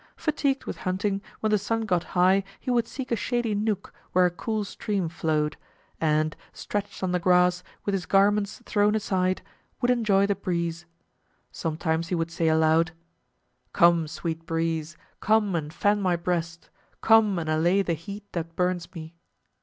Fatigued 0.17 0.65
with 0.65 0.77
hunting, 0.77 1.21
when 1.41 1.51
the 1.51 1.59
sun 1.59 1.81
got 1.85 2.03
high 2.17 2.43
he 2.59 2.71
would 2.71 2.87
seek 2.87 3.11
a 3.11 3.15
shady 3.15 3.53
nook 3.53 3.93
where 4.13 4.25
a 4.25 4.31
cool 4.31 4.63
stream 4.63 5.07
flowed, 5.07 5.57
and, 5.99 6.35
stretched 6.51 7.03
on 7.03 7.11
the 7.11 7.19
grass, 7.19 7.61
with 7.85 7.93
his 7.93 8.07
garments 8.07 8.63
thrown 8.65 8.95
aside, 8.95 9.43
would 9.79 9.91
enjoy 9.91 10.25
the 10.25 10.33
breeze. 10.33 10.87
Sometimes 11.51 12.07
he 12.07 12.15
would 12.15 12.31
say 12.31 12.47
aloud, 12.47 12.93
"Come, 13.73 14.07
sweet 14.07 14.43
breeze, 14.47 14.97
come 15.19 15.53
and 15.55 15.71
fan 15.71 16.01
my 16.01 16.15
breast, 16.15 16.71
come 17.01 17.37
and 17.37 17.47
allay 17.47 17.83
the 17.83 17.93
heat 17.93 18.23
that 18.31 18.55
burns 18.55 18.91
me." 18.95 19.13